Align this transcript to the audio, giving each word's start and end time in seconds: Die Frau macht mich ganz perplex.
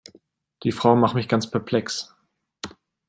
Die 0.63 0.71
Frau 0.71 0.95
macht 0.95 1.13
mich 1.13 1.27
ganz 1.29 1.45
perplex. 1.51 2.15